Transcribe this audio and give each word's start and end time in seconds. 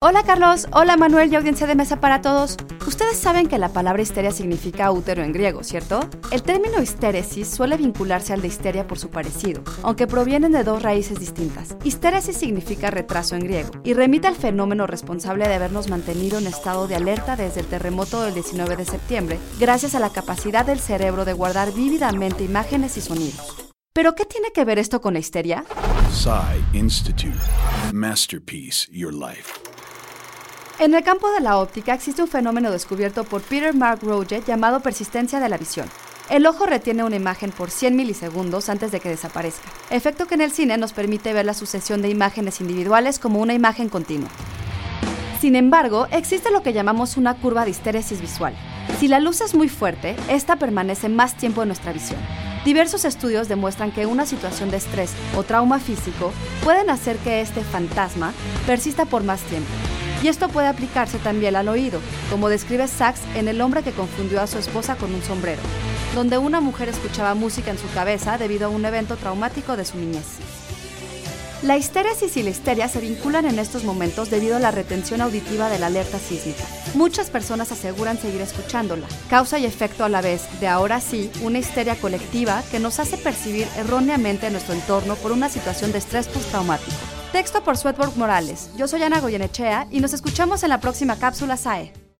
Hola 0.00 0.22
Carlos, 0.22 0.68
hola 0.70 0.96
Manuel 0.96 1.32
y 1.32 1.34
audiencia 1.34 1.66
de 1.66 1.74
mesa 1.74 1.98
para 1.98 2.22
todos. 2.22 2.56
Ustedes 2.86 3.16
saben 3.16 3.48
que 3.48 3.58
la 3.58 3.70
palabra 3.70 4.00
histeria 4.00 4.30
significa 4.30 4.92
útero 4.92 5.24
en 5.24 5.32
griego, 5.32 5.64
¿cierto? 5.64 6.08
El 6.30 6.44
término 6.44 6.80
histéresis 6.80 7.48
suele 7.48 7.76
vincularse 7.76 8.32
al 8.32 8.40
de 8.40 8.46
histeria 8.46 8.86
por 8.86 9.00
su 9.00 9.10
parecido, 9.10 9.60
aunque 9.82 10.06
provienen 10.06 10.52
de 10.52 10.62
dos 10.62 10.84
raíces 10.84 11.18
distintas. 11.18 11.74
Histéresis 11.82 12.36
significa 12.36 12.92
retraso 12.92 13.34
en 13.34 13.40
griego 13.40 13.70
y 13.82 13.92
remite 13.92 14.28
al 14.28 14.36
fenómeno 14.36 14.86
responsable 14.86 15.48
de 15.48 15.54
habernos 15.54 15.90
mantenido 15.90 16.38
en 16.38 16.46
estado 16.46 16.86
de 16.86 16.94
alerta 16.94 17.34
desde 17.34 17.58
el 17.58 17.66
terremoto 17.66 18.22
del 18.22 18.34
19 18.34 18.76
de 18.76 18.84
septiembre, 18.84 19.40
gracias 19.58 19.96
a 19.96 19.98
la 19.98 20.10
capacidad 20.10 20.64
del 20.64 20.78
cerebro 20.78 21.24
de 21.24 21.32
guardar 21.32 21.72
vívidamente 21.72 22.44
imágenes 22.44 22.96
y 22.96 23.00
sonidos. 23.00 23.56
¿Pero 23.94 24.14
qué 24.14 24.24
tiene 24.24 24.52
que 24.52 24.64
ver 24.64 24.78
esto 24.78 25.00
con 25.00 25.14
la 25.14 25.18
histeria? 25.18 25.64
Psy 26.12 26.78
Institute. 26.78 27.34
Masterpiece 27.92 28.86
Your 28.92 29.12
Life. 29.12 29.57
En 30.80 30.94
el 30.94 31.02
campo 31.02 31.28
de 31.32 31.40
la 31.40 31.58
óptica 31.58 31.92
existe 31.92 32.22
un 32.22 32.28
fenómeno 32.28 32.70
descubierto 32.70 33.24
por 33.24 33.42
Peter 33.42 33.74
Mark 33.74 33.98
Roget 34.00 34.46
llamado 34.46 34.78
persistencia 34.78 35.40
de 35.40 35.48
la 35.48 35.58
visión. 35.58 35.88
El 36.30 36.46
ojo 36.46 36.66
retiene 36.66 37.02
una 37.02 37.16
imagen 37.16 37.50
por 37.50 37.72
100 37.72 37.96
milisegundos 37.96 38.68
antes 38.68 38.92
de 38.92 39.00
que 39.00 39.08
desaparezca, 39.08 39.68
efecto 39.90 40.28
que 40.28 40.36
en 40.36 40.40
el 40.40 40.52
cine 40.52 40.78
nos 40.78 40.92
permite 40.92 41.32
ver 41.32 41.46
la 41.46 41.54
sucesión 41.54 42.00
de 42.00 42.10
imágenes 42.10 42.60
individuales 42.60 43.18
como 43.18 43.40
una 43.40 43.54
imagen 43.54 43.88
continua. 43.88 44.28
Sin 45.40 45.56
embargo, 45.56 46.06
existe 46.12 46.52
lo 46.52 46.62
que 46.62 46.72
llamamos 46.72 47.16
una 47.16 47.34
curva 47.34 47.64
de 47.64 47.72
histéresis 47.72 48.20
visual. 48.20 48.54
Si 49.00 49.08
la 49.08 49.18
luz 49.18 49.40
es 49.40 49.56
muy 49.56 49.68
fuerte, 49.68 50.14
esta 50.28 50.56
permanece 50.56 51.08
más 51.08 51.36
tiempo 51.36 51.62
en 51.62 51.68
nuestra 51.68 51.92
visión. 51.92 52.20
Diversos 52.64 53.04
estudios 53.04 53.48
demuestran 53.48 53.90
que 53.90 54.06
una 54.06 54.26
situación 54.26 54.70
de 54.70 54.76
estrés 54.76 55.12
o 55.36 55.42
trauma 55.42 55.80
físico 55.80 56.32
pueden 56.62 56.88
hacer 56.88 57.16
que 57.16 57.40
este 57.40 57.62
fantasma 57.62 58.32
persista 58.64 59.06
por 59.06 59.24
más 59.24 59.40
tiempo. 59.40 59.70
Y 60.22 60.28
esto 60.28 60.48
puede 60.48 60.66
aplicarse 60.66 61.18
también 61.18 61.54
al 61.54 61.68
oído, 61.68 62.00
como 62.30 62.48
describe 62.48 62.88
Sachs 62.88 63.20
en 63.36 63.46
El 63.46 63.60
hombre 63.60 63.82
que 63.82 63.92
confundió 63.92 64.40
a 64.40 64.48
su 64.48 64.58
esposa 64.58 64.96
con 64.96 65.14
un 65.14 65.22
sombrero, 65.22 65.62
donde 66.14 66.38
una 66.38 66.60
mujer 66.60 66.88
escuchaba 66.88 67.34
música 67.34 67.70
en 67.70 67.78
su 67.78 67.88
cabeza 67.92 68.36
debido 68.36 68.66
a 68.66 68.70
un 68.70 68.84
evento 68.84 69.16
traumático 69.16 69.76
de 69.76 69.84
su 69.84 69.96
niñez. 69.96 70.26
La 71.62 71.76
histéresis 71.76 72.36
y 72.36 72.44
la 72.44 72.50
histeria 72.50 72.88
se 72.88 73.00
vinculan 73.00 73.44
en 73.44 73.58
estos 73.58 73.82
momentos 73.82 74.30
debido 74.30 74.56
a 74.56 74.60
la 74.60 74.70
retención 74.70 75.20
auditiva 75.20 75.68
de 75.68 75.80
la 75.80 75.86
alerta 75.86 76.18
sísmica. 76.20 76.62
Muchas 76.94 77.30
personas 77.30 77.72
aseguran 77.72 78.16
seguir 78.16 78.40
escuchándola, 78.40 79.08
causa 79.28 79.58
y 79.58 79.66
efecto 79.66 80.04
a 80.04 80.08
la 80.08 80.20
vez 80.20 80.42
de 80.60 80.68
ahora 80.68 81.00
sí 81.00 81.32
una 81.42 81.58
histeria 81.58 81.96
colectiva 81.96 82.62
que 82.70 82.78
nos 82.78 83.00
hace 83.00 83.16
percibir 83.16 83.66
erróneamente 83.76 84.50
nuestro 84.50 84.74
entorno 84.74 85.16
por 85.16 85.32
una 85.32 85.48
situación 85.48 85.90
de 85.90 85.98
estrés 85.98 86.28
postraumático. 86.28 87.17
Texto 87.32 87.62
por 87.62 87.76
Sweatwork 87.76 88.16
Morales. 88.16 88.70
Yo 88.76 88.88
soy 88.88 89.02
Ana 89.02 89.20
Goyenechea 89.20 89.86
y 89.90 90.00
nos 90.00 90.14
escuchamos 90.14 90.62
en 90.62 90.70
la 90.70 90.80
próxima 90.80 91.18
cápsula 91.18 91.58
SAE. 91.58 92.07